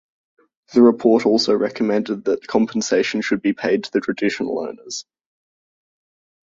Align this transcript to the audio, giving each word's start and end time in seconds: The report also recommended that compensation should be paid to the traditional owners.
The 0.73 0.81
report 0.81 1.27
also 1.27 1.53
recommended 1.53 2.23
that 2.25 2.47
compensation 2.47 3.21
should 3.21 3.43
be 3.43 3.53
paid 3.53 3.83
to 3.83 3.91
the 3.93 4.01
traditional 4.01 4.57
owners. 4.67 5.05